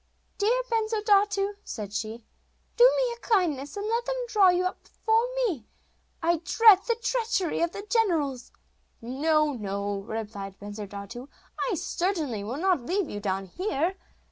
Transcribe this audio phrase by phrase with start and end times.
[0.39, 2.25] 'Dear Bensurdatu,' said she,
[2.75, 5.67] 'do me a kindness, and let them draw you up before me.
[6.23, 8.51] I dread the treachery of the generals.
[8.99, 11.29] 'No, no,' replied Bensurdatu,
[11.69, 13.95] 'I certainly will not leave you down here.